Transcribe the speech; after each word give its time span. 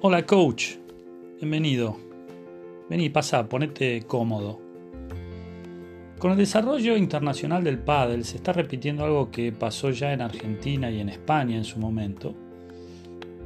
Hola 0.00 0.24
coach, 0.24 0.76
bienvenido. 1.40 1.96
Vení, 2.88 3.10
pasa, 3.10 3.48
ponete 3.48 4.02
cómodo. 4.02 4.60
Con 6.20 6.30
el 6.30 6.36
desarrollo 6.36 6.96
internacional 6.96 7.64
del 7.64 7.80
pádel 7.80 8.24
se 8.24 8.36
está 8.36 8.52
repitiendo 8.52 9.04
algo 9.04 9.32
que 9.32 9.50
pasó 9.50 9.90
ya 9.90 10.12
en 10.12 10.20
Argentina 10.20 10.88
y 10.88 11.00
en 11.00 11.08
España 11.08 11.56
en 11.56 11.64
su 11.64 11.80
momento. 11.80 12.32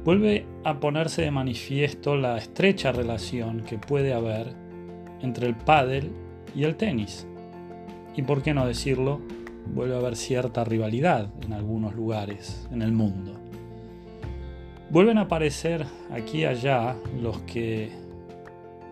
Vuelve 0.05 0.45
a 0.63 0.79
ponerse 0.79 1.23
de 1.23 1.31
manifiesto 1.31 2.15
la 2.15 2.37
estrecha 2.37 2.91
relación 2.91 3.61
que 3.61 3.79
puede 3.79 4.13
haber 4.13 4.53
entre 5.21 5.47
el 5.47 5.55
pádel 5.55 6.11
y 6.55 6.65
el 6.65 6.75
tenis. 6.75 7.25
Y 8.15 8.21
por 8.21 8.43
qué 8.43 8.53
no 8.53 8.67
decirlo, 8.67 9.21
vuelve 9.73 9.95
a 9.95 9.97
haber 9.97 10.15
cierta 10.15 10.63
rivalidad 10.63 11.33
en 11.41 11.53
algunos 11.53 11.95
lugares 11.95 12.67
en 12.71 12.83
el 12.83 12.91
mundo. 12.91 13.42
Vuelven 14.93 15.17
a 15.17 15.21
aparecer 15.21 15.87
aquí 16.11 16.41
y 16.41 16.45
allá 16.45 16.95
los 17.19 17.39
que 17.41 17.89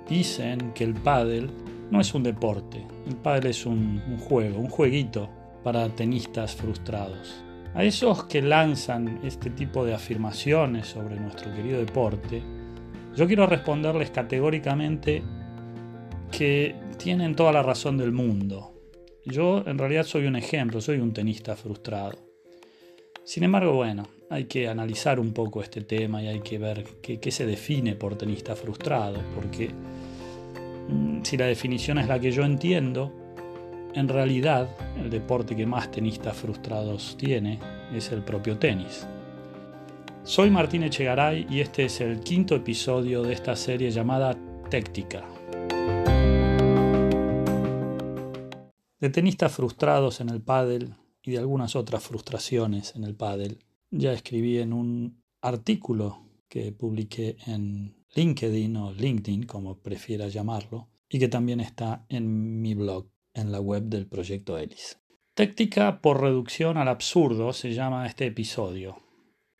dicen 0.10 0.72
que 0.74 0.84
el 0.84 0.96
pádel 0.96 1.52
no 1.92 2.02
es 2.02 2.16
un 2.16 2.24
deporte, 2.24 2.84
el 3.08 3.16
pádel 3.18 3.52
es 3.52 3.68
un, 3.68 4.02
un, 4.08 4.18
juego, 4.18 4.60
un 4.60 4.68
jueguito 4.68 5.30
para 5.64 5.88
tenistas 5.90 6.56
frustrados. 6.56 7.44
A 7.76 7.84
esos 7.84 8.24
que 8.24 8.42
lanzan 8.42 9.20
este 9.24 9.52
tipo 9.52 9.86
de 9.86 9.94
afirmaciones 9.94 10.88
sobre 10.88 11.20
nuestro 11.20 11.54
querido 11.54 11.78
deporte, 11.78 12.42
yo 13.16 13.28
quiero 13.28 13.46
responderles 13.46 14.10
categóricamente 14.10 15.22
que 16.32 16.78
tienen 16.98 17.36
toda 17.36 17.52
la 17.52 17.62
razón 17.62 18.00
del 18.00 18.12
mundo. 18.12 18.74
Yo 19.24 19.64
en 19.68 19.78
realidad 19.78 20.06
soy 20.06 20.26
un 20.26 20.36
ejemplo, 20.36 20.82
soy 20.82 20.98
un 20.98 21.14
tenista 21.14 21.56
frustrado. 21.56 22.18
Sin 23.24 23.44
embargo, 23.44 23.74
bueno, 23.74 24.08
hay 24.32 24.46
que 24.46 24.70
analizar 24.70 25.20
un 25.20 25.34
poco 25.34 25.62
este 25.62 25.82
tema 25.82 26.24
y 26.24 26.28
hay 26.28 26.40
que 26.40 26.58
ver 26.58 26.86
qué, 27.02 27.32
se 27.32 27.46
define 27.46 27.96
por 27.96 28.18
tenista 28.18 28.56
frustrado, 28.56 29.22
porque 29.36 29.70
mm, 30.88 31.22
si 31.24 31.36
la 31.36 31.48
definición 31.48 31.98
es 31.98 32.08
la 32.08 32.18
que 32.18 32.32
yo 32.32 32.46
entiendo, 32.46 33.12
en 33.94 34.08
realidad 34.08 34.70
el 34.98 35.10
deporte 35.10 35.54
que 35.54 35.66
más 35.66 35.92
tenistas 35.92 36.38
frustrados 36.38 37.18
tiene 37.18 37.60
es 37.94 38.10
el 38.14 38.24
propio 38.24 38.58
tenis. 38.58 39.06
Soy 40.24 40.50
Martín 40.50 40.84
Echegaray 40.84 41.46
y 41.50 41.60
este 41.60 41.84
es 41.84 42.00
el 42.00 42.22
quinto 42.22 42.56
episodio 42.56 43.24
de 43.24 43.34
esta 43.34 43.58
serie 43.58 43.92
llamada 43.92 44.38
Téctica. 44.70 45.26
De 48.98 49.10
tenistas 49.10 49.52
frustrados 49.52 50.22
en 50.22 50.30
el 50.30 50.42
pádel 50.42 50.94
y 51.22 51.32
de 51.32 51.40
algunas 51.40 51.76
otras 51.76 52.02
frustraciones 52.02 52.96
en 52.96 53.04
el 53.04 53.14
pádel, 53.14 53.58
ya 53.92 54.14
escribí 54.14 54.58
en 54.58 54.74
un 54.74 55.24
artículo 55.42 56.26
que 56.48 56.72
publiqué 56.72 57.38
en 57.46 57.96
LinkedIn 58.16 58.76
o 58.78 58.94
LinkedIn, 58.94 59.44
como 59.44 59.80
prefiera 59.80 60.28
llamarlo, 60.28 60.90
y 61.10 61.20
que 61.20 61.28
también 61.28 61.60
está 61.60 62.06
en 62.10 62.62
mi 62.62 62.74
blog, 62.74 63.08
en 63.34 63.52
la 63.52 63.60
web 63.60 63.84
del 63.84 64.08
proyecto 64.08 64.58
ELIS. 64.58 65.00
Táctica 65.34 66.02
por 66.02 66.22
reducción 66.22 66.78
al 66.78 66.88
absurdo 66.88 67.54
se 67.54 67.74
llama 67.74 68.06
este 68.06 68.26
episodio. 68.26 69.02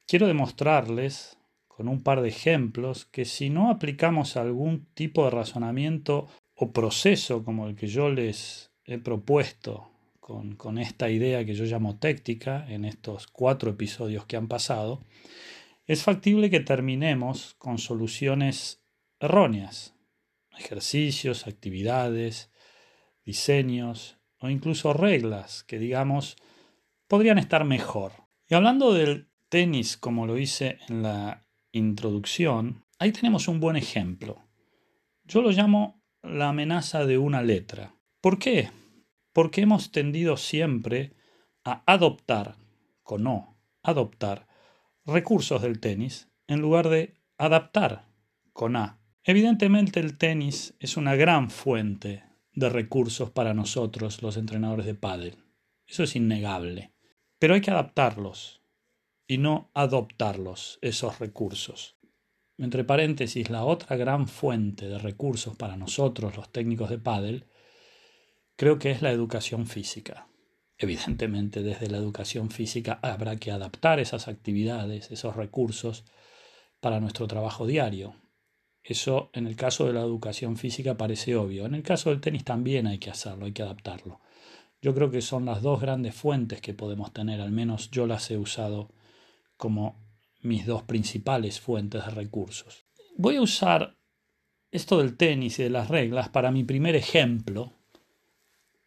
Quiero 0.06 0.28
demostrarles 0.28 1.38
con 1.68 1.88
un 1.88 2.04
par 2.04 2.22
de 2.22 2.30
ejemplos 2.30 3.06
que 3.06 3.24
si 3.26 3.50
no 3.50 3.70
aplicamos 3.70 4.36
algún 4.36 4.88
tipo 4.94 5.24
de 5.24 5.32
razonamiento 5.32 6.28
o 6.56 6.72
proceso 6.72 7.44
como 7.44 7.68
el 7.68 7.76
que 7.76 7.88
yo 7.88 8.10
les 8.10 8.72
he 8.86 8.98
propuesto 8.98 9.91
con, 10.58 10.78
esta 10.78 11.10
idea 11.10 11.46
que 11.46 11.54
yo 11.54 11.66
llamo 11.66 11.98
téctica 11.98 12.66
en 12.70 12.86
estos 12.86 13.28
cuatro 13.28 13.72
episodios 13.72 14.26
que 14.26 14.38
han 14.38 14.48
pasado, 14.48 15.04
es 15.86 16.04
factible 16.04 16.50
que 16.50 16.60
terminemos 16.60 17.56
con 17.58 17.78
soluciones 17.78 18.84
erróneas, 19.20 19.96
ejercicios, 20.58 21.48
actividades, 21.48 22.52
diseños 23.26 24.18
o 24.40 24.50
incluso 24.50 24.94
reglas 24.94 25.64
que 25.64 25.80
digamos 25.80 26.36
podrían 27.08 27.38
estar 27.38 27.66
mejor. 27.66 28.14
Y 28.48 28.56
hablando 28.56 28.94
del 28.94 29.28
tenis 29.50 29.98
como 29.98 30.26
lo 30.26 30.38
hice 30.38 30.80
en 30.88 31.04
la 31.04 31.46
introducción, 31.72 32.86
ahí 33.00 33.12
tenemos 33.12 33.48
un 33.48 33.60
buen 33.60 33.76
ejemplo. 33.76 34.48
Yo 35.24 35.42
lo 35.42 35.52
llamo 35.52 36.02
la 36.24 36.50
amenaza 36.50 37.06
de 37.06 37.18
una 37.18 37.42
letra. 37.42 37.96
¿Por 38.22 38.40
qué? 38.40 38.70
Porque 39.34 39.62
hemos 39.62 39.92
tendido 39.92 40.38
siempre 40.38 41.14
a 41.64 41.84
adoptar, 41.86 42.56
con 43.04 43.24
no, 43.24 43.58
adoptar, 43.84 44.48
recursos 45.06 45.62
del 45.62 45.80
tenis 45.80 46.30
en 46.48 46.62
lugar 46.62 46.90
de 46.90 47.16
adaptar, 47.38 48.08
con 48.54 48.76
A. 48.76 49.00
Evidentemente 49.24 50.00
el 50.00 50.18
tenis 50.18 50.76
es 50.80 50.98
una 50.98 51.16
gran 51.16 51.50
fuente 51.50 52.24
de 52.54 52.70
recursos 52.70 53.30
para 53.30 53.54
nosotros 53.54 54.22
los 54.22 54.38
entrenadores 54.38 54.86
de 54.86 54.96
pádel. 54.96 55.38
Eso 55.86 56.04
es 56.04 56.16
innegable. 56.16 56.94
Pero 57.40 57.54
hay 57.54 57.62
que 57.62 57.72
adaptarlos 57.72 58.62
y 59.28 59.38
no 59.38 59.72
adoptarlos, 59.74 60.80
esos 60.82 61.20
recursos. 61.20 61.98
Entre 62.58 62.84
paréntesis, 62.84 63.50
la 63.50 63.64
otra 63.64 63.96
gran 63.96 64.28
fuente 64.28 64.88
de 64.88 65.00
recursos 65.00 65.56
para 65.56 65.78
nosotros 65.78 66.36
los 66.36 66.52
técnicos 66.52 66.90
de 66.90 67.00
pádel 67.00 67.46
creo 68.62 68.78
que 68.78 68.92
es 68.92 69.02
la 69.02 69.10
educación 69.10 69.66
física. 69.66 70.28
Evidentemente, 70.78 71.64
desde 71.64 71.90
la 71.90 71.98
educación 71.98 72.52
física 72.52 73.00
habrá 73.02 73.38
que 73.38 73.50
adaptar 73.50 74.00
esas 74.00 74.28
actividades, 74.28 75.10
esos 75.10 75.36
recursos 75.36 76.06
para 76.80 77.00
nuestro 77.00 77.26
trabajo 77.26 77.66
diario. 77.66 78.14
Eso 78.84 79.32
en 79.34 79.48
el 79.48 79.56
caso 79.56 79.88
de 79.88 79.94
la 79.94 80.02
educación 80.02 80.58
física 80.58 80.96
parece 80.96 81.36
obvio. 81.36 81.66
En 81.66 81.74
el 81.74 81.82
caso 81.82 82.12
del 82.12 82.22
tenis 82.22 82.44
también 82.44 82.86
hay 82.86 83.00
que 83.00 83.10
hacerlo, 83.10 83.46
hay 83.46 83.52
que 83.52 83.64
adaptarlo. 83.64 84.20
Yo 84.80 84.94
creo 84.94 85.10
que 85.10 85.24
son 85.24 85.46
las 85.46 85.64
dos 85.64 85.82
grandes 85.82 86.14
fuentes 86.14 86.62
que 86.62 86.76
podemos 86.76 87.12
tener, 87.12 87.42
al 87.42 87.52
menos 87.52 87.90
yo 87.90 88.06
las 88.06 88.30
he 88.30 88.38
usado 88.38 88.92
como 89.58 89.96
mis 90.44 90.68
dos 90.68 90.84
principales 90.84 91.60
fuentes 91.60 92.06
de 92.06 92.12
recursos. 92.12 92.86
Voy 93.18 93.38
a 93.38 93.42
usar 93.42 93.98
esto 94.70 95.00
del 95.00 95.18
tenis 95.18 95.58
y 95.58 95.64
de 95.64 95.72
las 95.72 95.88
reglas 95.88 96.30
para 96.30 96.52
mi 96.52 96.64
primer 96.64 96.96
ejemplo 96.96 97.81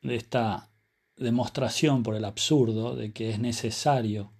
de 0.05 0.15
esta 0.17 0.71
demostración 1.17 2.03
por 2.03 2.15
el 2.15 2.25
absurdo 2.25 2.95
de 2.95 3.13
que 3.13 3.31
es 3.31 3.41
necesario 3.41 4.33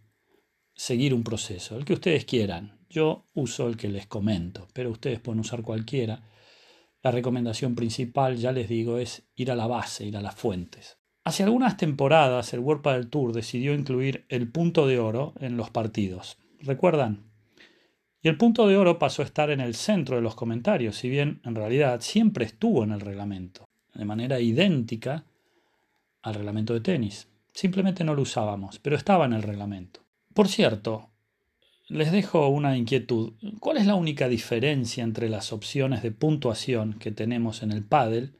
seguir 0.75 1.15
un 1.15 1.25
proceso, 1.25 1.77
el 1.77 1.85
que 1.85 1.95
ustedes 1.95 2.25
quieran. 2.25 2.79
Yo 2.89 3.27
uso 3.35 3.67
el 3.67 3.77
que 3.77 3.89
les 3.89 4.07
comento, 4.07 4.69
pero 4.73 4.91
ustedes 4.91 5.19
pueden 5.21 5.41
usar 5.41 5.63
cualquiera. 5.63 6.23
La 7.03 7.11
recomendación 7.11 7.75
principal, 7.75 8.37
ya 8.37 8.53
les 8.53 8.69
digo, 8.69 8.99
es 8.99 9.27
ir 9.35 9.51
a 9.51 9.57
la 9.57 9.67
base, 9.67 10.07
ir 10.07 10.17
a 10.17 10.23
las 10.23 10.35
fuentes. 10.35 10.99
Hace 11.25 11.43
algunas 11.43 11.77
temporadas 11.77 12.53
el 12.53 12.61
World 12.61 12.85
del 12.85 13.09
Tour 13.09 13.33
decidió 13.33 13.75
incluir 13.75 14.27
el 14.29 14.51
punto 14.51 14.87
de 14.87 14.99
oro 14.99 15.33
en 15.41 15.57
los 15.57 15.71
partidos. 15.71 16.37
¿Recuerdan? 16.61 17.31
Y 18.21 18.29
el 18.29 18.37
punto 18.37 18.67
de 18.69 18.77
oro 18.77 18.99
pasó 18.99 19.23
a 19.23 19.25
estar 19.25 19.51
en 19.51 19.61
el 19.61 19.75
centro 19.75 20.17
de 20.17 20.23
los 20.23 20.35
comentarios, 20.35 20.97
si 20.97 21.09
bien 21.09 21.41
en 21.45 21.55
realidad 21.55 22.01
siempre 22.01 22.45
estuvo 22.45 22.85
en 22.85 22.93
el 22.93 23.01
reglamento, 23.01 23.65
de 23.95 24.05
manera 24.05 24.41
idéntica 24.41 25.25
al 26.25 26.35
reglamento 26.35 26.73
de 26.73 26.81
tenis. 26.81 27.29
Simplemente 27.53 28.03
no 28.03 28.15
lo 28.15 28.23
usábamos, 28.23 28.79
pero 28.79 28.97
estaba 28.97 29.27
en 29.27 29.35
el 29.35 29.43
reglamento. 29.43 30.01
Por 30.33 30.49
cierto, 30.49 31.11
les 31.87 32.11
dejo 32.11 32.49
una 32.49 32.77
inquietud. 32.77 33.35
¿Cuál 33.61 33.77
es 33.77 33.87
la 33.87 33.95
única 33.95 34.27
diferencia 34.27 35.05
entre 35.05 35.29
las 35.29 35.53
opciones 35.53 36.03
de 36.03 36.11
puntuación 36.13 36.95
que 36.95 37.11
tenemos 37.11 37.63
en 37.63 37.73
el 37.73 37.85
pádel 37.85 38.39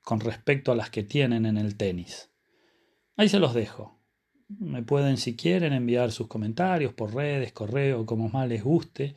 con 0.00 0.20
respecto 0.20 0.70
a 0.70 0.76
las 0.76 0.90
que 0.90 1.02
tienen 1.02 1.44
en 1.44 1.58
el 1.58 1.76
tenis? 1.76 2.30
Ahí 3.16 3.28
se 3.28 3.40
los 3.40 3.52
dejo. 3.52 3.98
Me 4.48 4.84
pueden, 4.84 5.16
si 5.16 5.34
quieren, 5.34 5.72
enviar 5.72 6.12
sus 6.12 6.28
comentarios 6.28 6.94
por 6.94 7.14
redes, 7.14 7.52
correo, 7.52 8.06
como 8.06 8.28
más 8.28 8.48
les 8.48 8.62
guste, 8.62 9.16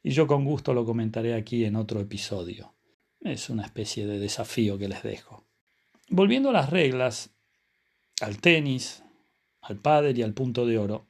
y 0.00 0.10
yo 0.10 0.28
con 0.28 0.44
gusto 0.44 0.72
lo 0.74 0.84
comentaré 0.84 1.34
aquí 1.34 1.64
en 1.64 1.74
otro 1.74 2.00
episodio. 2.00 2.74
Es 3.20 3.50
una 3.50 3.64
especie 3.64 4.06
de 4.06 4.20
desafío 4.20 4.78
que 4.78 4.88
les 4.88 5.02
dejo. 5.02 5.44
Volviendo 6.08 6.50
a 6.50 6.52
las 6.52 6.70
reglas, 6.70 7.34
al 8.20 8.40
tenis, 8.40 9.02
al 9.62 9.78
pádel 9.78 10.18
y 10.18 10.22
al 10.22 10.34
punto 10.34 10.66
de 10.66 10.78
oro. 10.78 11.08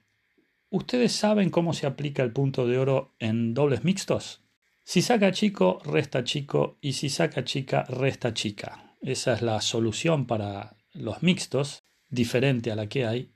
¿Ustedes 0.71 1.13
saben 1.13 1.51
cómo 1.51 1.73
se 1.73 1.87
aplica 1.87 2.23
el 2.23 2.33
punto 2.33 2.67
de 2.67 2.79
oro 2.79 3.15
en 3.19 3.55
dobles 3.55 3.85
mixtos? 3.85 4.43
Si 4.85 5.03
saca 5.03 5.33
chico, 5.33 5.81
resta 5.85 6.25
chico 6.25 6.79
y 6.81 6.93
si 6.93 7.09
saca 7.09 7.45
chica, 7.45 7.85
resta 7.85 8.35
chica. 8.35 8.97
Esa 9.01 9.35
es 9.35 9.43
la 9.43 9.61
solución 9.61 10.27
para 10.27 10.77
los 10.93 11.23
mixtos, 11.23 11.85
diferente 12.09 12.73
a 12.73 12.77
la 12.77 12.89
que 12.89 13.07
hay 13.07 13.33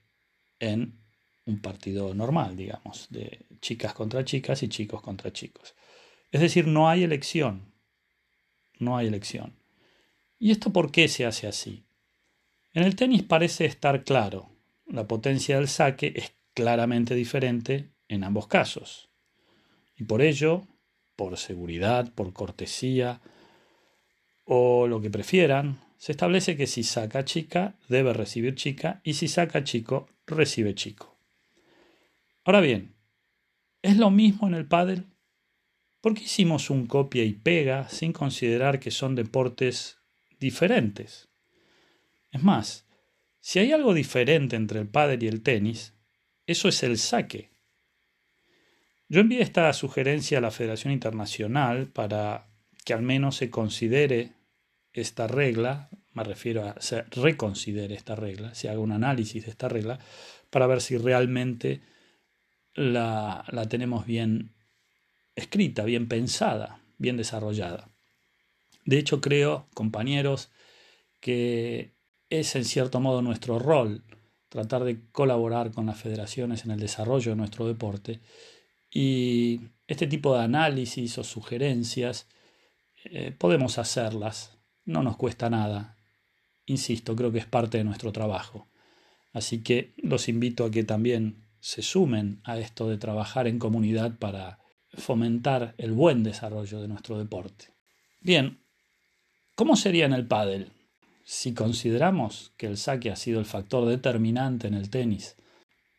en 0.59 1.03
un 1.45 1.61
partido 1.61 2.15
normal, 2.15 2.57
digamos, 2.57 3.09
de 3.11 3.47
chicas 3.61 3.95
contra 3.95 4.25
chicas 4.25 4.63
y 4.63 4.69
chicos 4.69 5.03
contra 5.03 5.33
chicos. 5.33 5.75
Es 6.31 6.41
decir, 6.41 6.67
no 6.67 6.89
hay 6.89 7.03
elección. 7.03 7.75
No 8.79 8.97
hay 8.97 9.07
elección. 9.07 9.55
¿Y 10.39 10.51
esto 10.51 10.73
por 10.73 10.91
qué 10.91 11.09
se 11.09 11.27
hace 11.27 11.47
así? 11.47 11.85
En 12.75 12.85
el 12.85 12.97
tenis 12.97 13.23
parece 13.23 13.67
estar 13.67 14.03
claro. 14.03 14.49
La 14.87 15.07
potencia 15.07 15.57
del 15.57 15.69
saque 15.69 16.13
es 16.17 16.35
claramente 16.55 17.15
diferente 17.15 17.91
en 18.09 18.25
ambos 18.25 18.47
casos. 18.47 19.11
Y 19.97 20.05
por 20.05 20.23
ello, 20.23 20.67
por 21.17 21.37
seguridad, 21.37 22.13
por 22.15 22.33
cortesía 22.33 23.21
o 24.45 24.87
lo 24.87 25.01
que 25.01 25.11
prefieran, 25.11 25.81
se 25.99 26.13
establece 26.13 26.57
que 26.57 26.67
si 26.67 26.83
saca 26.83 27.25
chica, 27.25 27.77
debe 27.89 28.13
recibir 28.13 28.55
chica 28.55 29.01
y 29.05 29.15
si 29.15 29.29
saca 29.29 29.65
chico, 29.65 30.09
recibe 30.27 30.75
chico. 30.75 31.17
Ahora 32.45 32.61
bien, 32.61 32.95
¿es 33.83 33.99
lo 33.99 34.11
mismo 34.11 34.49
en 34.49 34.55
el 34.55 34.67
pádel? 34.67 35.07
¿Por 36.01 36.15
qué 36.15 36.25
hicimos 36.25 36.71
un 36.71 36.87
copia 36.87 37.23
y 37.23 37.35
pega 37.35 37.89
sin 37.89 38.13
considerar 38.13 38.81
que 38.81 38.91
son 38.91 39.15
deportes 39.15 39.99
diferentes? 40.41 41.32
Es 42.33 42.43
más, 42.43 42.87
si 43.41 43.59
hay 43.59 43.73
algo 43.73 43.95
diferente 43.95 44.57
entre 44.57 44.81
el 44.81 44.89
pádel 44.89 45.23
y 45.23 45.29
el 45.29 45.43
tenis, 45.43 45.95
eso 46.47 46.69
es 46.69 46.83
el 46.83 46.99
saque. 46.99 47.51
Yo 49.09 49.21
envié 49.21 49.43
esta 49.43 49.73
sugerencia 49.75 50.39
a 50.39 50.41
la 50.41 50.51
Federación 50.51 50.93
Internacional 50.93 51.87
para 51.89 52.49
que 52.85 52.95
al 52.95 53.03
menos 53.03 53.37
se 53.37 53.51
considere 53.51 54.33
esta 54.93 55.27
regla, 55.27 55.91
me 56.13 56.25
refiero 56.25 56.67
a 56.67 56.81
se 56.81 57.03
reconsidere 57.03 57.95
esta 57.95 58.17
regla, 58.17 58.55
se 58.55 58.69
haga 58.69 58.81
un 58.81 58.93
análisis 58.93 59.45
de 59.45 59.51
esta 59.51 59.69
regla, 59.69 59.99
para 60.51 60.67
ver 60.67 60.81
si 60.81 60.97
realmente 60.97 61.83
la, 62.75 63.45
la 63.49 63.69
tenemos 63.69 64.07
bien 64.07 64.55
escrita, 65.35 65.85
bien 65.85 66.09
pensada, 66.09 66.81
bien 66.97 67.17
desarrollada. 67.17 67.91
De 68.85 68.99
hecho, 68.99 69.21
creo, 69.21 69.69
compañeros, 69.75 70.51
que 71.21 71.92
es 72.33 72.57
en 72.57 72.65
cierto 72.65 72.99
modo 72.99 73.21
nuestro 73.21 73.59
rol 73.59 74.03
tratar 74.49 74.85
de 74.85 75.01
colaborar 75.13 75.71
con 75.71 75.87
las 75.87 76.01
federaciones 76.01 76.65
en 76.65 76.71
el 76.71 76.81
desarrollo 76.81 77.33
de 77.33 77.37
nuestro 77.37 77.67
deporte 77.67 78.21
y 78.91 79.61
este 79.87 80.07
tipo 80.07 80.35
de 80.35 80.43
análisis 80.43 81.19
o 81.19 81.25
sugerencias 81.25 82.27
eh, 83.05 83.35
podemos 83.37 83.77
hacerlas, 83.79 84.57
no 84.85 85.03
nos 85.03 85.17
cuesta 85.17 85.51
nada. 85.51 85.97
Insisto, 86.65 87.15
creo 87.17 87.33
que 87.33 87.39
es 87.39 87.47
parte 87.47 87.79
de 87.79 87.85
nuestro 87.85 88.13
trabajo. 88.13 88.69
Así 89.33 89.63
que 89.63 89.93
los 89.97 90.29
invito 90.29 90.65
a 90.65 90.71
que 90.71 90.85
también 90.85 91.45
se 91.61 91.83
sumen 91.83 92.41
a 92.45 92.59
esto 92.59 92.89
de 92.89 92.97
trabajar 92.97 93.47
en 93.47 93.59
comunidad 93.59 94.17
para 94.19 94.59
fomentar 94.95 95.75
el 95.79 95.93
buen 95.93 96.23
desarrollo 96.23 96.81
de 96.81 96.89
nuestro 96.89 97.19
deporte. 97.19 97.67
Bien, 98.21 98.59
¿cómo 99.55 99.77
sería 99.77 100.07
en 100.07 100.13
el 100.13 100.27
pádel? 100.27 100.73
Si 101.25 101.55
consideramos 101.55 102.53
que 102.57 102.67
el 102.67 102.77
saque 102.77 103.11
ha 103.11 103.17
sido 103.17 103.39
el 103.39 103.47
factor 103.47 103.89
determinante 103.89 104.67
en 104.67 104.75
el 104.75 104.91
tenis 104.91 105.37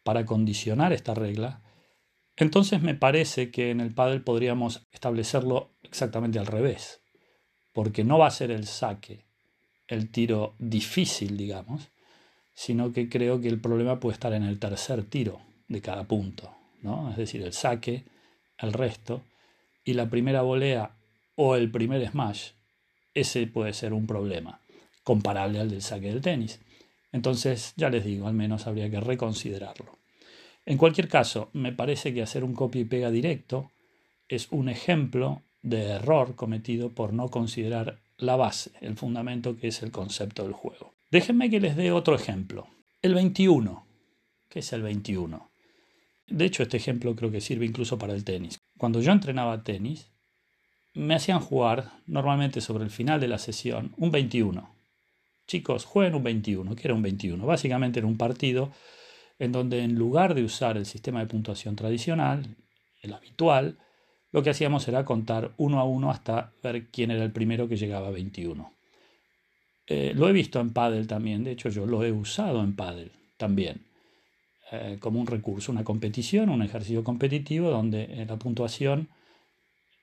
para 0.04 0.26
condicionar 0.26 0.94
esta 0.94 1.14
regla, 1.14 1.62
entonces 2.36 2.82
me 2.82 2.96
parece 2.96 3.52
que 3.52 3.72
en 3.72 3.80
el 3.80 3.94
pádel 3.94 4.22
podríamos 4.22 4.88
establecerlo 4.92 5.72
exactamente 5.84 6.40
al 6.40 6.48
revés, 6.48 7.02
porque 7.72 8.04
no 8.04 8.18
va 8.18 8.28
a 8.28 8.32
ser 8.32 8.52
el 8.52 8.66
saque 8.66 9.26
el 9.88 10.10
tiro 10.10 10.56
difícil, 10.60 11.38
digamos, 11.38 11.90
sino 12.54 12.92
que 12.92 13.10
creo 13.10 13.42
que 13.42 13.48
el 13.48 13.60
problema 13.60 14.00
puede 14.00 14.14
estar 14.14 14.34
en 14.34 14.44
el 14.44 14.60
tercer 14.60 15.04
tiro 15.04 15.42
de 15.68 15.82
cada 15.82 16.04
punto, 16.06 16.56
¿no? 16.82 17.12
Es 17.12 17.18
decir, 17.18 17.42
el 17.42 17.54
saque, 17.54 18.06
el 18.58 18.74
resto, 18.74 19.24
y 19.84 19.94
la 19.94 20.10
primera 20.10 20.42
volea 20.42 20.96
o 21.36 21.56
el 21.56 21.72
primer 21.72 22.08
smash, 22.10 22.52
ese 23.14 23.46
puede 23.48 23.74
ser 23.74 23.94
un 23.94 24.08
problema, 24.08 24.62
comparable 25.04 25.60
al 25.60 25.70
del 25.70 25.82
saque 25.82 26.08
del 26.08 26.22
tenis. 26.22 26.60
Entonces, 27.12 27.74
ya 27.78 27.90
les 27.90 28.06
digo, 28.06 28.28
al 28.28 28.34
menos 28.34 28.68
habría 28.68 28.90
que 28.90 29.00
reconsiderarlo. 29.00 29.98
En 30.66 30.78
cualquier 30.78 31.08
caso, 31.08 31.50
me 31.54 31.74
parece 31.74 32.14
que 32.14 32.22
hacer 32.22 32.44
un 32.44 32.54
copia 32.54 32.82
y 32.82 32.86
pega 32.86 33.12
directo 33.12 33.72
es 34.30 34.48
un 34.52 34.70
ejemplo 34.70 35.44
de 35.62 35.92
error 35.92 36.36
cometido 36.36 36.90
por 36.90 37.14
no 37.14 37.30
considerar 37.30 38.00
la 38.18 38.36
base, 38.36 38.72
el 38.82 38.96
fundamento 38.96 39.58
que 39.58 39.68
es 39.68 39.84
el 39.84 39.92
concepto 39.92 40.44
del 40.44 40.54
juego. 40.54 40.94
Déjenme 41.12 41.50
que 41.50 41.60
les 41.60 41.76
dé 41.76 41.92
otro 41.92 42.16
ejemplo. 42.16 42.68
El 43.02 43.14
21. 43.14 43.86
¿Qué 44.50 44.60
es 44.60 44.74
el 44.74 44.82
21? 44.82 45.52
De 46.28 46.46
hecho, 46.46 46.64
este 46.64 46.78
ejemplo 46.78 47.16
creo 47.16 47.32
que 47.32 47.42
sirve 47.42 47.66
incluso 47.66 47.98
para 47.98 48.14
el 48.14 48.24
tenis. 48.24 48.60
Cuando 48.78 49.02
yo 49.02 49.12
entrenaba 49.12 49.64
tenis, 49.64 50.10
me 50.94 51.16
hacían 51.16 51.40
jugar, 51.40 51.92
normalmente 52.06 52.62
sobre 52.62 52.84
el 52.84 52.90
final 52.90 53.20
de 53.20 53.28
la 53.28 53.38
sesión, 53.38 53.94
un 53.98 54.12
21. 54.12 54.74
Chicos, 55.54 55.86
jueguen 55.86 56.16
un 56.16 56.24
21. 56.24 56.76
¿Qué 56.76 56.82
era 56.86 56.96
un 56.96 57.04
21? 57.04 57.46
Básicamente 57.46 58.00
era 58.00 58.08
un 58.08 58.18
partido 58.18 58.72
en 59.38 59.52
donde 59.52 59.84
en 59.84 59.94
lugar 59.94 60.34
de 60.34 60.44
usar 60.44 60.78
el 60.78 60.88
sistema 60.88 61.20
de 61.20 61.28
puntuación 61.28 61.76
tradicional, 61.76 62.56
el 63.04 63.14
habitual, 63.14 63.78
lo 64.32 64.42
que 64.42 64.50
hacíamos 64.50 64.88
era 64.88 65.06
contar 65.06 65.54
uno 65.58 65.80
a 65.80 65.84
uno 65.84 66.10
hasta 66.10 66.54
ver 66.64 66.88
quién 66.90 67.12
era 67.12 67.24
el 67.24 67.32
primero 67.32 67.70
que 67.70 67.78
llegaba 67.78 68.08
a 68.08 68.10
21. 68.10 68.74
Eh, 69.86 70.14
lo 70.16 70.28
he 70.28 70.32
visto 70.32 70.60
en 70.60 70.74
Paddle 70.74 71.06
también, 71.06 71.44
de 71.44 71.52
hecho 71.52 71.70
yo 71.70 71.86
lo 71.86 72.04
he 72.04 72.12
usado 72.12 72.64
en 72.64 72.76
Paddle 72.76 73.12
también, 73.38 73.86
eh, 74.72 74.98
como 75.00 75.20
un 75.22 75.28
recurso, 75.28 75.72
una 75.72 75.84
competición, 75.84 76.50
un 76.50 76.64
ejercicio 76.64 77.04
competitivo 77.04 77.70
donde 77.70 78.06
eh, 78.06 78.26
la 78.26 78.38
puntuación 78.38 79.08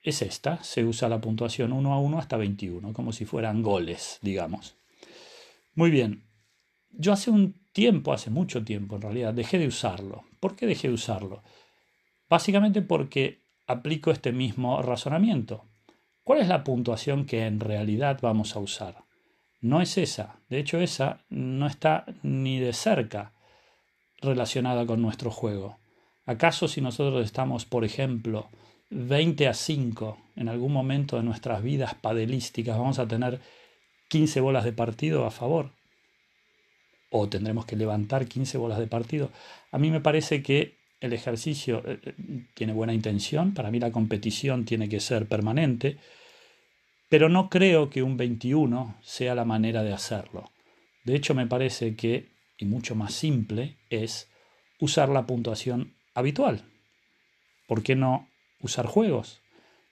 es 0.04 0.22
esta, 0.22 0.62
se 0.62 0.84
usa 0.84 1.08
la 1.08 1.20
puntuación 1.20 1.72
uno 1.72 1.92
a 1.92 1.98
uno 1.98 2.20
hasta 2.20 2.36
21, 2.36 2.92
como 2.92 3.10
si 3.10 3.24
fueran 3.24 3.64
goles, 3.64 4.20
digamos. 4.22 4.76
Muy 5.80 5.90
bien, 5.90 6.24
yo 6.90 7.10
hace 7.10 7.30
un 7.30 7.54
tiempo, 7.72 8.12
hace 8.12 8.28
mucho 8.28 8.62
tiempo 8.62 8.96
en 8.96 9.00
realidad, 9.00 9.32
dejé 9.32 9.58
de 9.58 9.66
usarlo. 9.66 10.24
¿Por 10.38 10.54
qué 10.54 10.66
dejé 10.66 10.88
de 10.88 10.92
usarlo? 10.92 11.42
Básicamente 12.28 12.82
porque 12.82 13.44
aplico 13.66 14.10
este 14.10 14.30
mismo 14.30 14.82
razonamiento. 14.82 15.64
¿Cuál 16.22 16.40
es 16.40 16.48
la 16.48 16.64
puntuación 16.64 17.24
que 17.24 17.46
en 17.46 17.60
realidad 17.60 18.18
vamos 18.20 18.56
a 18.56 18.58
usar? 18.58 19.04
No 19.62 19.80
es 19.80 19.96
esa. 19.96 20.40
De 20.50 20.58
hecho, 20.58 20.78
esa 20.78 21.24
no 21.30 21.66
está 21.66 22.04
ni 22.22 22.58
de 22.58 22.74
cerca 22.74 23.32
relacionada 24.20 24.84
con 24.84 25.00
nuestro 25.00 25.30
juego. 25.30 25.78
¿Acaso 26.26 26.68
si 26.68 26.82
nosotros 26.82 27.24
estamos, 27.24 27.64
por 27.64 27.86
ejemplo, 27.86 28.50
20 28.90 29.48
a 29.48 29.54
5 29.54 30.18
en 30.36 30.50
algún 30.50 30.74
momento 30.74 31.16
de 31.16 31.22
nuestras 31.22 31.62
vidas 31.62 31.94
padelísticas, 31.94 32.76
vamos 32.76 32.98
a 32.98 33.08
tener 33.08 33.40
15 34.10 34.40
bolas 34.40 34.64
de 34.64 34.74
partido 34.74 35.24
a 35.24 35.30
favor? 35.30 35.70
o 37.10 37.28
tendremos 37.28 37.66
que 37.66 37.76
levantar 37.76 38.26
15 38.26 38.56
bolas 38.56 38.78
de 38.78 38.86
partido. 38.86 39.30
A 39.72 39.78
mí 39.78 39.90
me 39.90 40.00
parece 40.00 40.42
que 40.42 40.78
el 41.00 41.12
ejercicio 41.12 41.82
eh, 41.84 41.98
eh, 42.02 42.14
tiene 42.54 42.72
buena 42.72 42.94
intención, 42.94 43.52
para 43.52 43.70
mí 43.70 43.80
la 43.80 43.90
competición 43.90 44.64
tiene 44.64 44.88
que 44.88 45.00
ser 45.00 45.26
permanente, 45.26 45.98
pero 47.08 47.28
no 47.28 47.50
creo 47.50 47.90
que 47.90 48.02
un 48.02 48.16
21 48.16 48.96
sea 49.02 49.34
la 49.34 49.44
manera 49.44 49.82
de 49.82 49.92
hacerlo. 49.92 50.52
De 51.04 51.16
hecho, 51.16 51.34
me 51.34 51.46
parece 51.46 51.96
que, 51.96 52.28
y 52.56 52.66
mucho 52.66 52.94
más 52.94 53.12
simple, 53.12 53.76
es 53.90 54.28
usar 54.78 55.08
la 55.08 55.26
puntuación 55.26 55.94
habitual. 56.14 56.62
¿Por 57.66 57.82
qué 57.82 57.96
no 57.96 58.28
usar 58.60 58.86
juegos? 58.86 59.40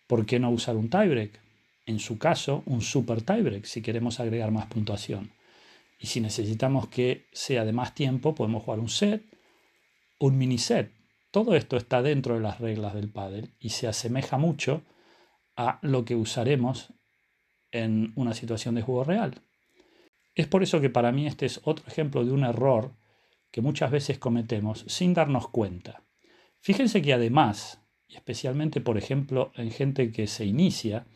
¿Por 0.07 0.27
qué 0.27 0.39
no 0.39 0.51
usar 0.51 0.77
un 0.77 0.89
tiebreak? 0.89 1.41
En 1.89 2.01
su 2.01 2.19
caso, 2.19 2.63
un 2.67 2.83
super 2.83 3.23
tiebreak 3.23 3.65
si 3.65 3.81
queremos 3.81 4.21
agregar 4.21 4.51
más 4.51 4.67
puntuación. 4.67 5.33
Y 5.99 6.09
si 6.09 6.21
necesitamos 6.21 6.89
que 6.89 7.25
sea 7.33 7.65
de 7.65 7.73
más 7.73 7.95
tiempo, 7.95 8.35
podemos 8.35 8.63
jugar 8.63 8.79
un 8.79 8.91
set, 8.91 9.25
un 10.19 10.37
mini 10.37 10.59
set. 10.59 10.93
Todo 11.31 11.57
esto 11.57 11.79
está 11.79 12.03
dentro 12.03 12.35
de 12.35 12.41
las 12.41 12.61
reglas 12.61 12.93
del 12.93 13.09
pádel 13.09 13.55
y 13.59 13.71
se 13.71 13.89
asemeja 13.89 14.37
mucho 14.37 14.83
a 15.57 15.79
lo 15.81 16.05
que 16.05 16.15
usaremos 16.15 16.93
en 17.73 18.13
una 18.17 18.35
situación 18.35 18.75
de 18.75 18.83
juego 18.83 19.05
real. 19.05 19.41
Es 20.35 20.47
por 20.47 20.63
eso 20.63 20.83
que 20.83 20.91
para 20.91 21.11
mí 21.11 21.27
este 21.27 21.47
es 21.47 21.59
otro 21.65 21.87
ejemplo 21.87 22.23
de 22.23 22.33
un 22.33 22.45
error 22.45 22.93
que 23.51 23.63
muchas 23.63 23.91
veces 23.91 24.19
cometemos 24.19 24.85
sin 24.89 25.15
darnos 25.15 25.49
cuenta. 25.49 26.03
Fíjense 26.61 27.01
que 27.01 27.15
además, 27.15 27.81
y 28.07 28.17
especialmente 28.17 28.83
por 28.83 28.99
ejemplo 28.99 29.53
en 29.55 29.71
gente 29.71 30.13
que 30.13 30.27
se 30.27 30.45
inicia, 30.45 31.07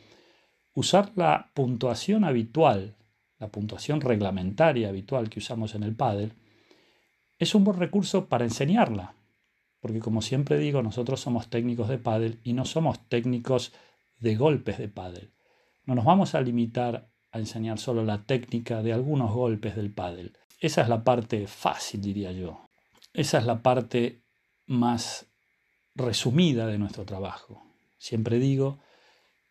usar 0.75 1.12
la 1.17 1.50
puntuación 1.55 2.25
habitual 2.25 2.97
la 3.43 3.49
puntuación 3.49 4.00
reglamentaria 4.00 4.88
habitual 4.88 5.29
que 5.29 5.41
usamos 5.41 5.75
en 5.75 5.83
el 5.83 5.97
pádel, 5.97 6.33
es 7.41 7.57
un 7.57 7.64
buen 7.64 7.76
recurso 7.76 8.29
para 8.29 8.45
enseñarla. 8.45 9.17
Porque 9.81 9.99
como 9.99 10.23
siempre 10.23 10.59
digo, 10.59 10.81
nosotros 10.81 11.21
somos 11.21 11.50
técnicos 11.50 11.88
de 11.88 11.99
pádel 11.99 12.38
y 12.45 12.52
no 12.52 12.64
somos 12.64 13.00
técnicos 13.09 13.73
de 14.21 14.37
golpes 14.37 14.79
de 14.79 14.87
pádel. 14.87 15.33
No 15.87 15.97
nos 15.97 16.05
vamos 16.05 16.37
a 16.37 16.41
limitar 16.41 17.11
a 17.33 17.38
enseñar 17.41 17.81
solo 17.81 18.05
la 18.05 18.23
técnica 18.23 18.81
de 18.81 18.93
algunos 18.93 19.33
golpes 19.33 19.75
del 19.75 19.91
pádel. 19.91 20.38
Esa 20.61 20.83
es 20.83 20.88
la 20.88 21.02
parte 21.02 21.49
fácil, 21.49 22.00
diría 22.00 22.31
yo. 22.31 22.69
Esa 23.12 23.38
es 23.38 23.45
la 23.45 23.61
parte 23.61 24.23
más 24.67 25.26
resumida 25.97 26.69
de 26.69 26.79
nuestro 26.79 27.05
trabajo. 27.05 27.61
Siempre 27.99 28.38
digo 28.38 28.79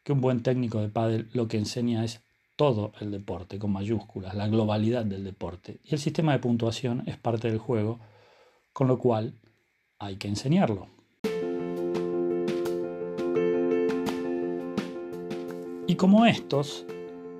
que 0.03 0.13
un 0.13 0.21
buen 0.21 0.43
técnico 0.43 0.79
de 0.81 0.89
pádel 0.89 1.29
lo 1.33 1.47
que 1.47 1.57
enseña 1.57 2.03
es 2.03 2.21
todo 2.55 2.93
el 2.99 3.11
deporte 3.11 3.59
con 3.59 3.71
mayúsculas, 3.71 4.35
la 4.35 4.47
globalidad 4.47 5.05
del 5.05 5.23
deporte. 5.23 5.79
Y 5.83 5.93
el 5.93 5.99
sistema 5.99 6.33
de 6.33 6.39
puntuación 6.39 7.03
es 7.07 7.17
parte 7.17 7.49
del 7.49 7.57
juego, 7.57 7.99
con 8.73 8.87
lo 8.87 8.97
cual 8.99 9.33
hay 9.99 10.17
que 10.17 10.27
enseñarlo. 10.27 10.87
Y 15.87 15.95
como 15.95 16.25
estos, 16.25 16.85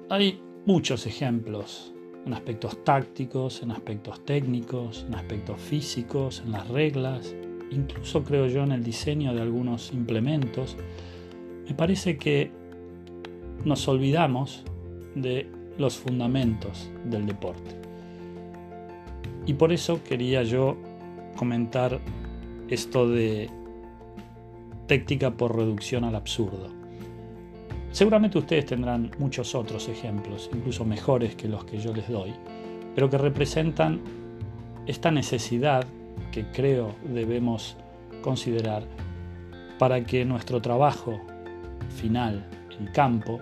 hay 0.10 0.42
muchos 0.66 1.06
ejemplos 1.06 1.94
en 2.26 2.34
aspectos 2.34 2.84
tácticos, 2.84 3.64
en 3.64 3.72
aspectos 3.72 4.26
técnicos, 4.26 5.06
en 5.08 5.16
aspectos 5.16 5.60
físicos, 5.60 6.42
en 6.46 6.52
las 6.52 6.68
reglas, 6.68 7.34
incluso 7.72 8.24
creo 8.24 8.48
yo 8.48 8.64
en 8.64 8.74
el 8.74 8.84
diseño 8.84 9.34
de 9.34 9.42
algunos 9.42 9.92
implementos. 9.94 10.76
Me 11.72 11.78
parece 11.78 12.18
que 12.18 12.52
nos 13.64 13.88
olvidamos 13.88 14.66
de 15.16 15.50
los 15.78 15.96
fundamentos 15.96 16.92
del 17.06 17.26
deporte. 17.26 17.78
Y 19.46 19.54
por 19.54 19.72
eso 19.72 20.04
quería 20.04 20.44
yo 20.44 20.76
comentar 21.38 22.02
esto 22.68 23.08
de 23.08 23.50
técnica 24.86 25.32
por 25.32 25.56
reducción 25.56 26.04
al 26.04 26.16
absurdo. 26.18 26.68
Seguramente 27.92 28.38
ustedes 28.38 28.66
tendrán 28.66 29.10
muchos 29.18 29.56
otros 29.56 29.88
ejemplos, 29.88 30.50
incluso 30.54 30.84
mejores 30.84 31.38
que 31.38 31.48
los 31.48 31.64
que 31.64 31.78
yo 31.78 31.94
les 31.94 32.10
doy, 32.10 32.34
pero 32.94 33.10
que 33.10 33.18
representan 33.18 34.02
esta 34.88 35.10
necesidad 35.10 35.86
que 36.34 36.44
creo 36.52 36.96
debemos 37.06 37.78
considerar 38.22 38.84
para 39.80 40.04
que 40.04 40.26
nuestro 40.26 40.62
trabajo 40.62 41.22
final 41.90 42.46
en 42.80 42.88
campo 42.88 43.40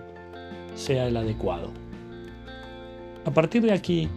sea 0.74 1.06
el 1.06 1.16
adecuado. 1.16 1.70
A 3.24 3.30
partir 3.30 3.62
de 3.62 3.72
aquí, 3.72 4.08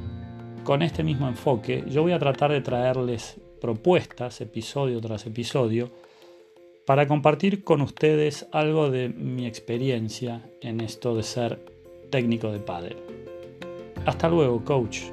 con 0.64 0.82
este 0.82 1.04
mismo 1.04 1.28
enfoque, 1.28 1.84
yo 1.90 2.02
voy 2.02 2.14
a 2.14 2.20
tratar 2.20 2.52
de 2.52 2.62
traerles 2.62 3.40
propuestas, 3.60 4.42
episodio 4.42 5.02
tras 5.02 5.26
episodio, 5.26 5.92
para 6.86 7.08
compartir 7.08 7.64
con 7.64 7.82
ustedes 7.82 8.48
algo 8.52 8.90
de 8.90 9.10
mi 9.10 9.46
experiencia 9.46 10.42
en 10.62 10.82
esto 10.82 11.16
de 11.16 11.24
ser 11.24 11.60
técnico 12.10 12.52
de 12.52 12.60
pádel. 12.60 12.98
Hasta 14.06 14.28
luego, 14.28 14.64
coach. 14.64 15.04